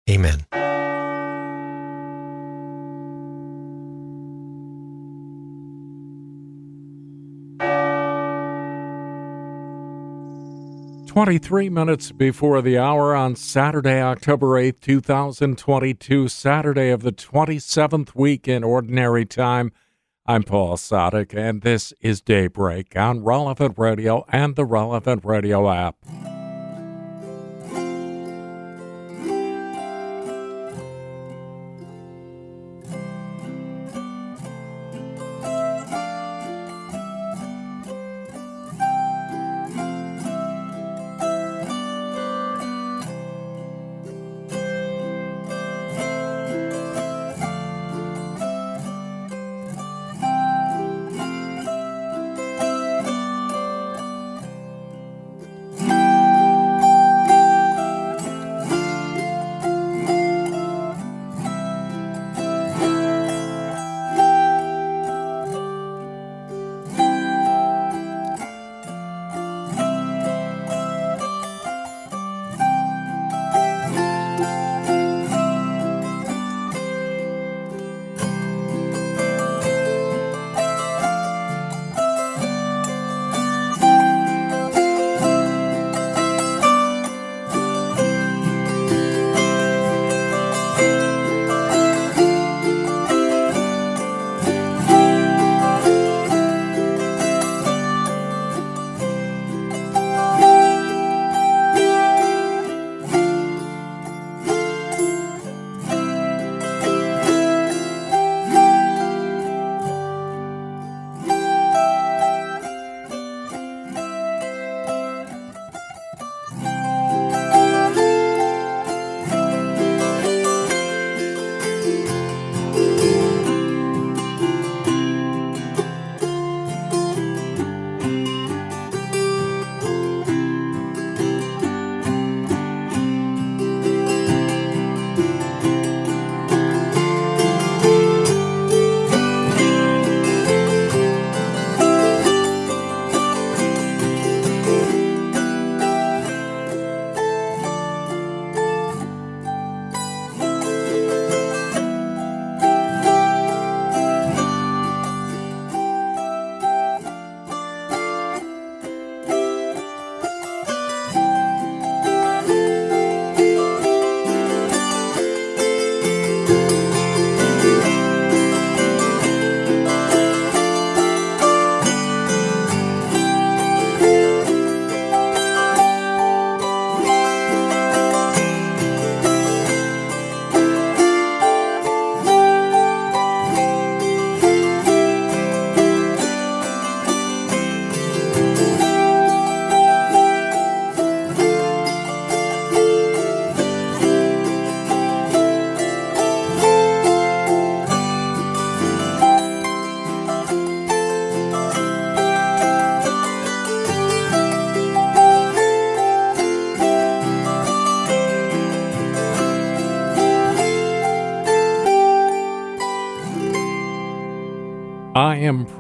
[0.09, 0.45] Amen.
[11.07, 17.11] Twenty-three minutes before the hour on Saturday, October eighth, two thousand twenty-two, Saturday of the
[17.11, 19.73] twenty-seventh week in Ordinary Time.
[20.27, 25.97] I'm Paul Sadek, and this is Daybreak on Relevant Radio and the Relevant Radio app.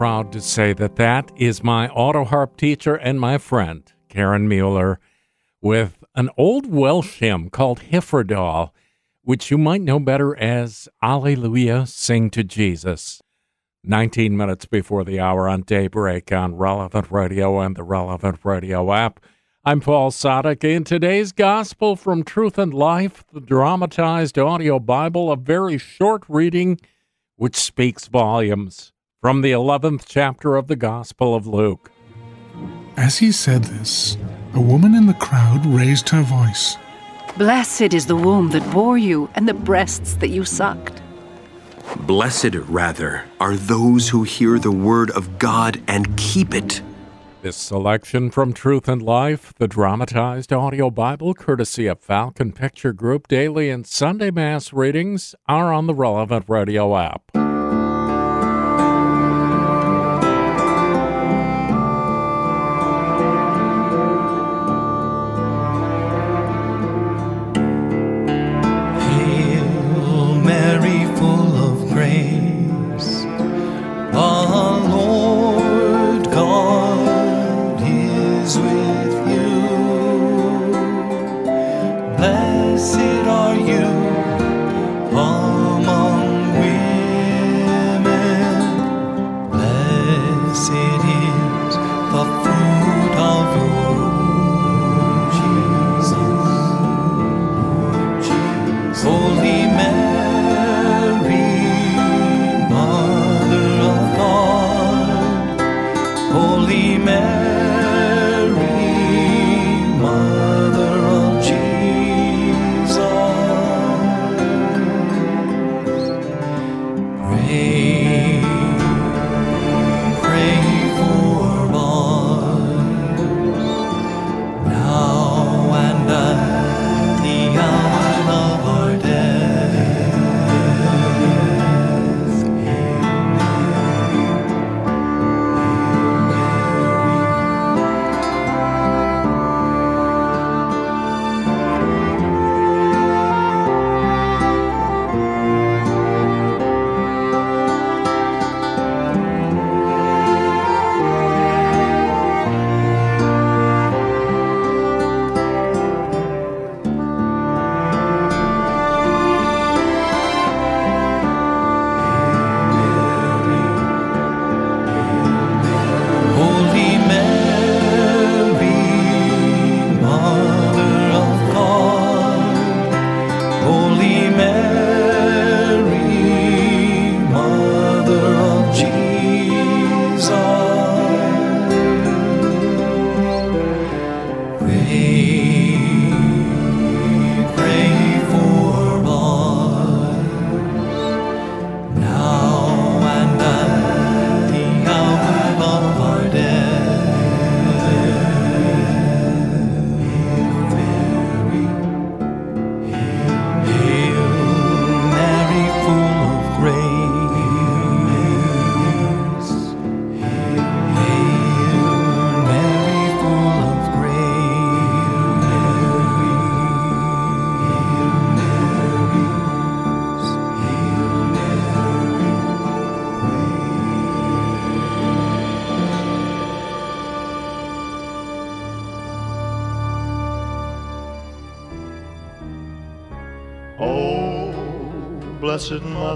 [0.00, 4.98] Proud to say that that is my auto harp teacher and my friend, Karen Mueller,
[5.60, 8.70] with an old Welsh hymn called Hyfrydol,
[9.24, 13.20] which you might know better as Alleluia, Sing to Jesus.
[13.84, 19.20] 19 minutes before the hour on Daybreak on Relevant Radio and the Relevant Radio app.
[19.66, 20.64] I'm Paul Sadek.
[20.64, 26.80] In today's Gospel from Truth and Life, the dramatized audio Bible, a very short reading
[27.36, 31.90] which speaks volumes from the 11th chapter of the Gospel of Luke.
[32.96, 34.16] As he said this,
[34.54, 36.78] a woman in the crowd raised her voice.
[37.36, 41.02] Blessed is the womb that bore you and the breasts that you sucked.
[42.06, 46.80] Blessed, rather, are those who hear the word of God and keep it.
[47.42, 53.28] This selection from Truth and Life, the dramatized audio Bible, courtesy of Falcon Picture Group,
[53.28, 57.49] daily and Sunday Mass readings, are on the relevant radio app.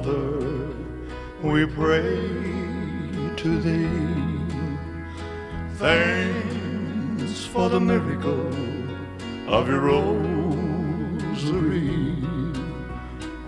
[0.04, 0.68] Mother,
[1.42, 2.18] we pray
[3.36, 3.88] to thee.
[5.76, 8.52] Thanks for the miracle
[9.48, 10.98] of your rosary.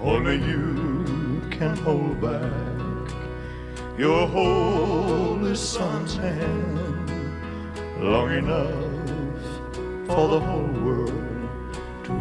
[0.01, 3.11] Only you can hold back
[3.99, 7.11] your holy son's hand
[8.01, 8.73] long enough
[10.07, 11.13] for the whole world
[12.05, 12.13] to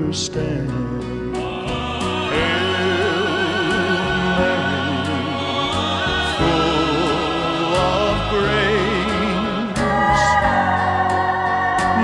[0.00, 1.17] understand.
[8.30, 9.78] Grace,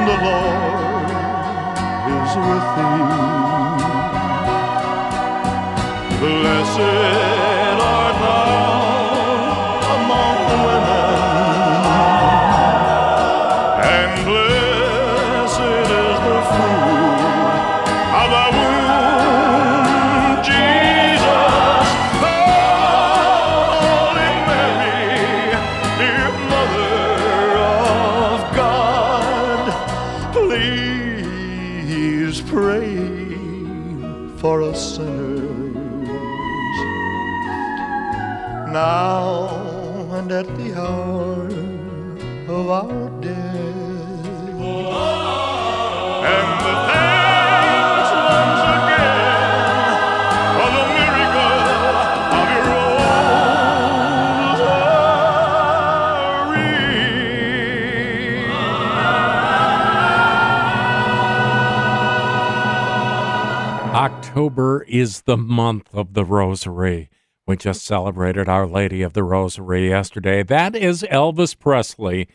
[0.08, 1.10] the Lord
[2.16, 3.34] is with thee.
[6.20, 7.13] Blessed
[64.34, 67.08] October is the month of the Rosary.
[67.46, 70.42] We just celebrated Our Lady of the Rosary yesterday.
[70.42, 72.26] That is Elvis Presley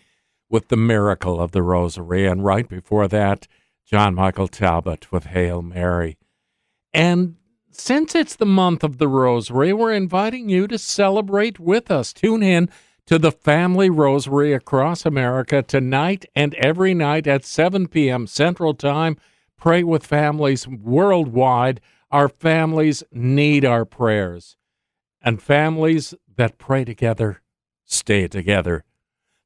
[0.50, 2.26] with the Miracle of the Rosary.
[2.26, 3.50] And right before that,
[3.86, 6.18] John Michael Talbot with Hail Mary.
[6.93, 7.36] And
[7.70, 12.14] since it's the month of the Rosary, we're inviting you to celebrate with us.
[12.14, 12.70] Tune in
[13.08, 18.26] to the Family Rosary across America tonight and every night at 7 p.m.
[18.26, 19.18] Central Time.
[19.60, 21.82] Pray with families worldwide.
[22.12, 24.55] Our families need our prayers.
[25.22, 27.41] And families that pray together
[27.86, 28.84] stay together.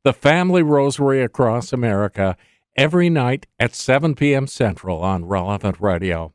[0.03, 2.35] The Family Rosary across America
[2.75, 4.47] every night at 7 p.m.
[4.47, 6.33] Central on Relevant Radio.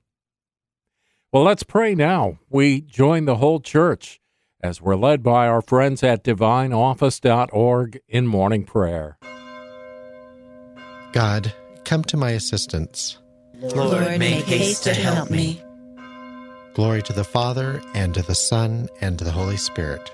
[1.31, 2.39] Well, let's pray now.
[2.49, 4.21] We join the whole church
[4.61, 9.19] as we're led by our friends at divineoffice.org in morning prayer.
[11.13, 11.53] God,
[11.85, 13.19] come to my assistance.
[13.61, 15.61] Lord, make haste to help me.
[16.75, 20.13] Glory to the Father, and to the Son, and to the Holy Spirit.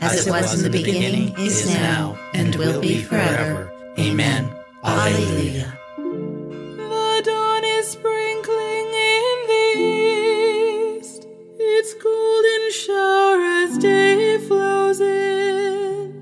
[0.00, 3.70] As it was in the beginning, is now, and will be forever.
[3.98, 4.50] Amen.
[4.82, 5.76] Alleluia.
[5.98, 9.74] The dawn is sprinkling in the
[10.96, 11.26] east,
[11.58, 16.14] its golden shower as day flows in.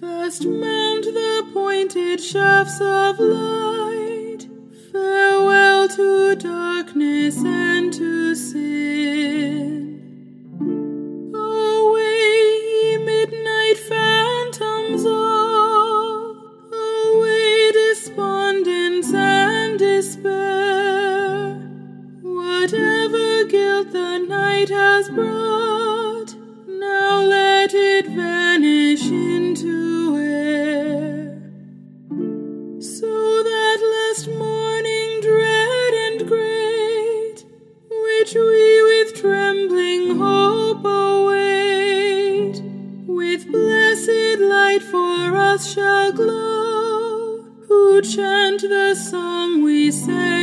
[0.00, 4.07] Fast mount the pointed shafts of light.
[4.98, 9.87] Farewell to darkness and to sin.
[48.88, 50.37] The song we sang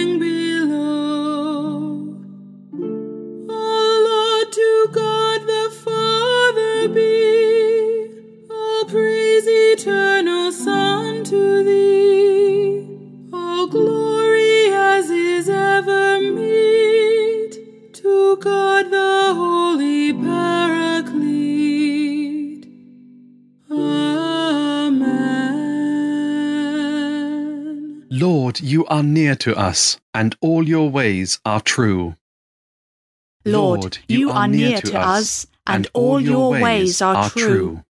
[28.95, 32.15] are near to us, and all your ways are true.
[33.43, 37.83] Lord, you are near to us, and all your ways are true.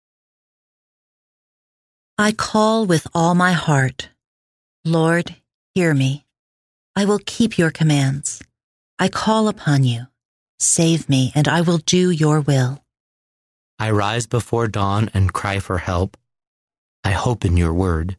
[2.17, 4.09] I call with all my heart.
[4.83, 5.35] Lord,
[5.75, 6.25] hear me.
[6.95, 8.41] I will keep your commands.
[8.97, 10.07] I call upon you.
[10.59, 12.83] Save me, and I will do your will.
[13.77, 16.17] I rise before dawn and cry for help.
[17.03, 18.17] I hope in your word.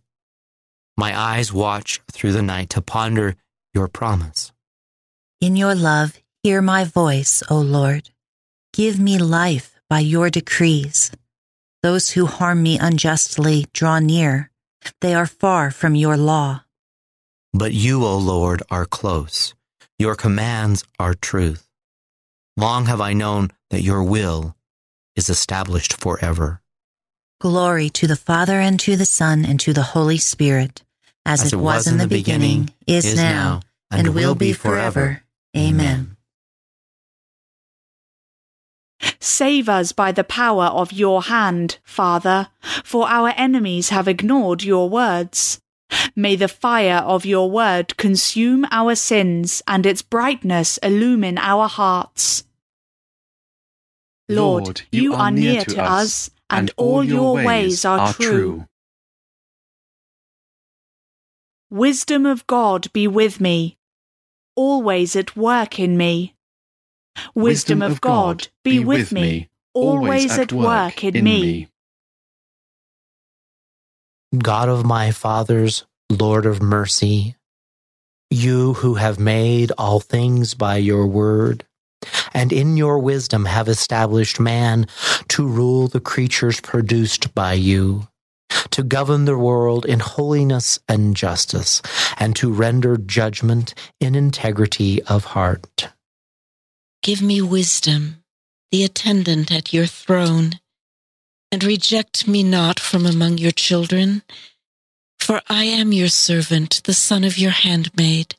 [0.99, 3.37] My eyes watch through the night to ponder
[3.75, 4.53] your promise.
[5.41, 8.09] In your love, hear my voice, O Lord.
[8.73, 11.13] Give me life by your decrees.
[11.83, 14.51] Those who harm me unjustly draw near.
[15.01, 16.63] They are far from your law.
[17.53, 19.55] But you, O Lord, are close.
[19.99, 21.69] Your commands are truth.
[22.57, 24.57] Long have I known that your will
[25.15, 26.63] is established forever.
[27.39, 30.83] Glory to the Father, and to the Son, and to the Holy Spirit,
[31.27, 33.61] as, it was in the beginning, is now,
[33.91, 35.22] and will be forever.
[35.57, 36.16] Amen.
[39.18, 42.49] Save us by the power of your hand, Father,
[42.85, 45.61] for our enemies have ignored your words.
[46.14, 52.45] May the fire of your word consume our sins and its brightness illumine our hearts.
[54.29, 58.66] Lord, you are near to us, and all your ways are true.
[61.71, 63.77] Wisdom of God be with me,
[64.55, 66.35] always at work in me.
[67.35, 71.69] Wisdom of God be with me, always at work in me.
[74.39, 77.35] God of my fathers, Lord of mercy,
[78.31, 81.64] you who have made all things by your word,
[82.33, 84.87] and in your wisdom have established man
[85.31, 88.07] to rule the creatures produced by you,
[88.71, 91.83] to govern the world in holiness and justice,
[92.19, 95.89] and to render judgment in integrity of heart.
[97.03, 98.23] Give me wisdom,
[98.71, 100.61] the attendant at your throne,
[101.53, 104.23] and reject me not from among your children.
[105.19, 108.37] For I am your servant, the son of your handmaid,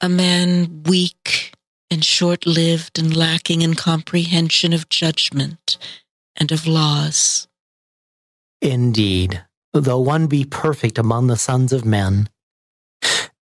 [0.00, 1.52] a man weak
[1.90, 5.76] and short lived and lacking in comprehension of judgment
[6.36, 7.48] and of laws.
[8.62, 9.42] Indeed,
[9.72, 12.28] though one be perfect among the sons of men,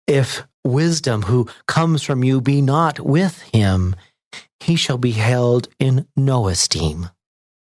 [0.06, 3.96] if wisdom who comes from you be not with him,
[4.60, 7.10] he shall be held in no esteem.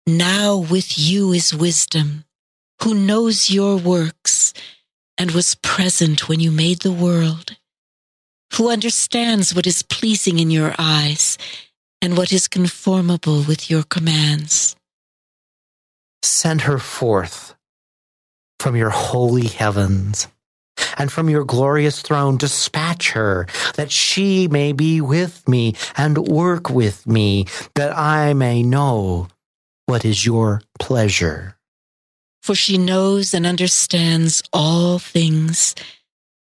[0.05, 2.25] Now with you is wisdom,
[2.81, 4.53] who knows your works
[5.17, 7.57] and was present when you made the world,
[8.55, 11.37] who understands what is pleasing in your eyes
[12.01, 14.75] and what is conformable with your commands.
[16.23, 17.55] Send her forth
[18.59, 20.27] from your holy heavens
[20.97, 26.69] and from your glorious throne dispatch her that she may be with me and work
[26.69, 27.45] with me
[27.75, 29.29] that I may know
[29.85, 31.55] what is your pleasure.
[32.41, 35.75] For she knows and understands all things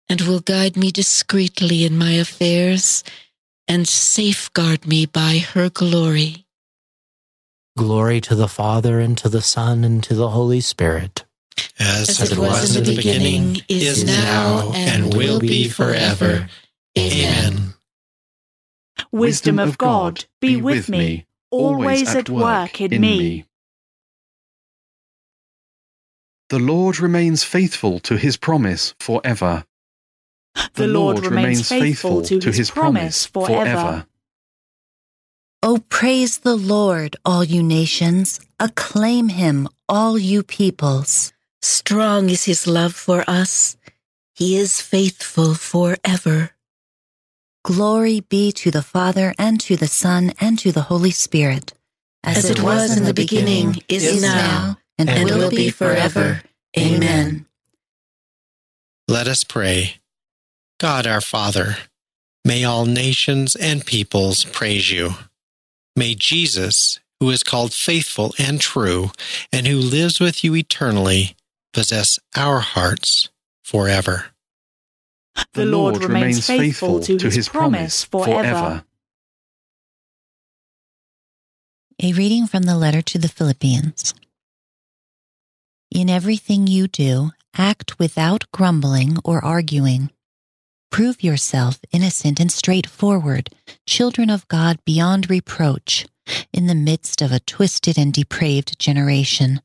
[0.10, 3.04] and will guide me discreetly in my affairs
[3.68, 6.47] and safeguard me by her glory.
[7.78, 11.26] Glory to the Father and to the Son and to the Holy Spirit.
[11.80, 16.50] As, As it was in the beginning, is now, and will be forever.
[16.98, 17.76] Amen.
[19.12, 23.46] Wisdom of God, be with me, always at work in me.
[26.50, 29.66] The Lord remains faithful to his promise forever.
[30.74, 34.07] The Lord remains faithful to his promise forever.
[35.70, 38.40] Oh, praise the Lord, all you nations.
[38.58, 41.34] Acclaim him, all you peoples.
[41.62, 43.76] Strong is his love for us.
[44.34, 46.52] He is faithful forever.
[47.66, 51.74] Glory be to the Father, and to the Son, and to the Holy Spirit.
[52.24, 56.44] As, As it was in the beginning, is, is now, and, and will be forever.
[56.80, 57.46] Amen.
[59.10, 59.96] Let us pray.
[60.80, 61.76] God our Father,
[62.46, 65.16] may all nations and peoples praise you.
[65.98, 69.10] May Jesus, who is called faithful and true,
[69.52, 71.36] and who lives with you eternally,
[71.74, 73.30] possess our hearts
[73.64, 74.28] forever.
[75.54, 78.84] The Lord remains faithful to his promise forever.
[82.02, 84.14] A reading from the letter to the Philippians.
[85.90, 90.12] In everything you do, act without grumbling or arguing.
[90.92, 93.50] Prove yourself innocent and straightforward,
[93.86, 96.06] children of God beyond reproach,
[96.52, 99.62] in the midst of a twisted and depraved generation,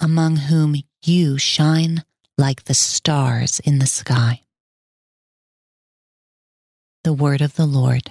[0.00, 2.04] among whom you shine
[2.38, 4.42] like the stars in the sky.
[7.04, 8.10] The word of the Lord.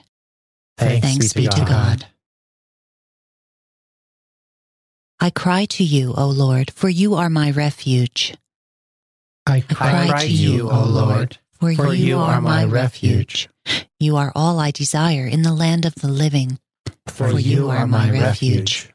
[0.77, 2.05] Thanks, Thanks be, be, to God.
[5.19, 8.36] I cry to you, O Lord, for you are my refuge.
[9.45, 11.38] I cry, cry to you, O Lord,
[11.72, 13.49] for, for you are my refuge.
[13.99, 16.59] You are all I desire in the land of the living.
[17.07, 18.89] For you are my refuge.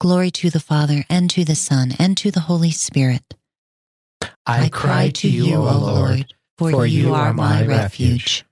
[0.00, 3.34] Glory to the Father, and to the Son, and to the Holy Spirit.
[4.46, 8.44] I cry to you, O Lord, for you are my refuge.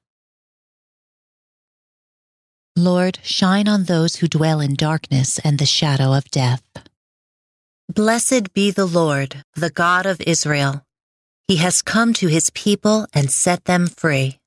[2.74, 6.62] Lord, shine on those who dwell in darkness and the shadow of death.
[7.92, 10.84] Blessed be the Lord, the God of Israel.
[11.52, 14.38] He has come to his people and set them free.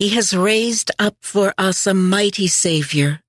[0.00, 3.20] He has raised up for us a mighty Savior,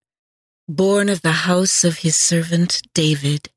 [0.67, 3.51] born of the house of his servant David.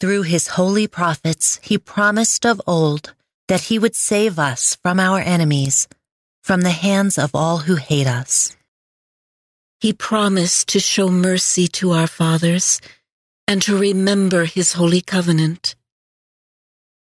[0.00, 3.12] Through his holy prophets, he promised of old
[3.48, 5.86] that he would save us from our enemies,
[6.42, 8.56] from the hands of all who hate us.
[9.80, 12.80] He promised to show mercy to our fathers
[13.46, 15.74] and to remember his holy covenant.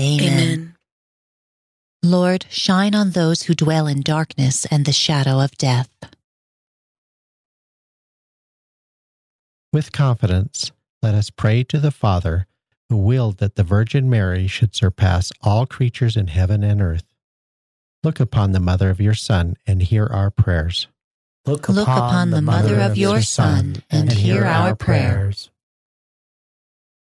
[0.00, 0.22] Amen.
[0.22, 0.74] Amen.
[2.02, 5.90] Lord, shine on those who dwell in darkness and the shadow of death.
[9.72, 10.72] With confidence,
[11.02, 12.46] let us pray to the Father
[12.88, 17.04] who willed that the Virgin Mary should surpass all creatures in heaven and earth.
[18.02, 20.88] Look upon the mother of your Son and hear our prayers.
[21.46, 25.50] Look upon, Look upon the mother of your Son and hear our prayers.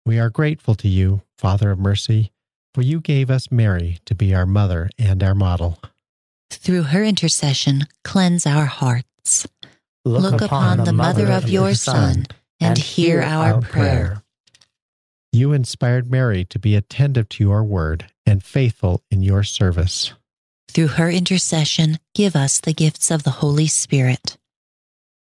[0.06, 2.32] We are grateful to you, Father of mercy,
[2.76, 5.80] for you gave us Mary to be our mother and our model.
[6.52, 9.48] Through her intercession, cleanse our hearts.
[10.04, 12.26] Look, Look upon the mother of your Son
[12.60, 14.24] and hear our prayer.
[15.32, 20.12] You inspired Mary to be attentive to your word and faithful in your service.
[20.68, 24.38] Through her intercession, give us the gifts of the Holy Spirit.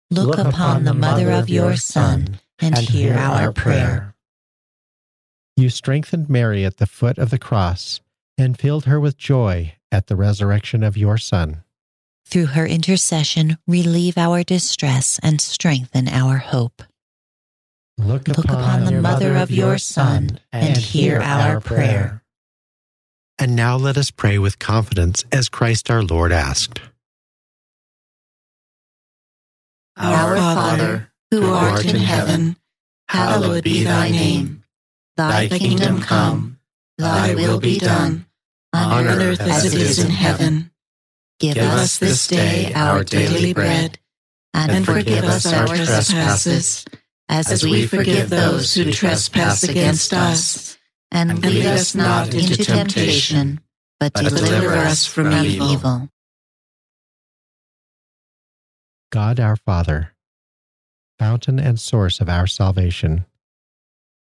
[0.09, 4.12] Look, Look upon the mother of your Son and, and hear our prayer.
[5.55, 8.01] You strengthened Mary at the foot of the cross
[8.37, 11.63] and filled her with joy at the resurrection of your Son.
[12.25, 16.81] Through her intercession, relieve our distress and strengthen our hope.
[17.99, 22.23] Look, Look upon, upon the mother of your Son and hear our prayer.
[23.37, 26.81] And now let us pray with confidence as Christ our Lord asked.
[29.95, 32.57] Our Father, who art in heaven,
[33.07, 34.62] hallowed be thy name.
[35.15, 36.59] Thy kingdom come,
[36.97, 38.25] thy will be done,
[38.73, 40.71] on earth as it is in heaven.
[41.39, 43.99] Give us this day our daily bread,
[44.53, 46.85] and forgive us our trespasses
[47.29, 50.77] as we forgive those who trespass against us.
[51.11, 53.61] And lead us not into temptation,
[53.99, 56.09] but deliver us from evil.
[59.11, 60.15] God our Father,
[61.19, 63.25] fountain and source of our salvation,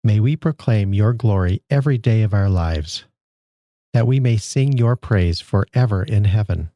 [0.06, 3.04] may we proclaim your glory every day of our lives,
[3.92, 6.70] that we may sing your praise forever in heaven.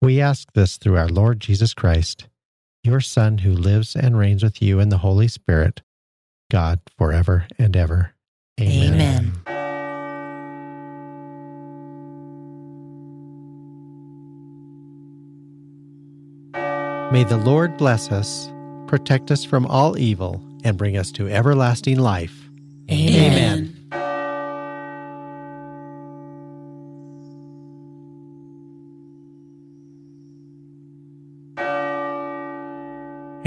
[0.00, 2.28] We ask this through our Lord Jesus Christ
[2.84, 5.82] your Son, who lives and reigns with you in the Holy Spirit,
[6.48, 8.14] God, forever and ever.
[8.60, 8.94] Amen.
[8.94, 9.32] Amen.
[17.12, 18.52] May the Lord bless us,
[18.86, 22.48] protect us from all evil, and bring us to everlasting life.
[22.90, 23.32] Amen.
[23.32, 23.78] Amen.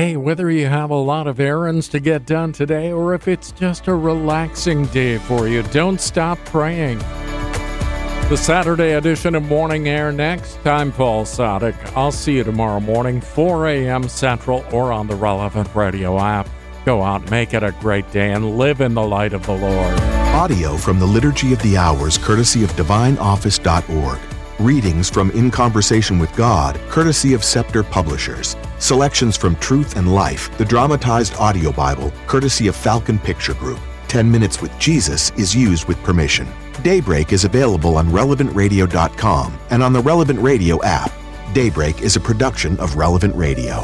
[0.02, 3.52] Hey, whether you have a lot of errands to get done today or if it's
[3.52, 6.98] just a relaxing day for you, don't stop praying.
[8.30, 10.66] The Saturday edition of Morning Air next.
[10.66, 11.76] I'm Paul Sadek.
[11.96, 14.08] I'll see you tomorrow morning, 4 a.m.
[14.08, 16.48] Central, or on the relevant radio app.
[16.86, 20.00] Go out, make it a great day, and live in the light of the Lord.
[20.34, 24.20] Audio from the Liturgy of the Hours, courtesy of DivineOffice.org.
[24.60, 28.56] Readings from In Conversation with God, courtesy of Scepter Publishers.
[28.80, 33.80] Selections from Truth and Life, the dramatized audio Bible, courtesy of Falcon Picture Group.
[34.08, 36.48] 10 Minutes with Jesus is used with permission.
[36.84, 41.12] Daybreak is available on relevantradio.com and on the Relevant Radio app.
[41.54, 43.84] Daybreak is a production of Relevant Radio.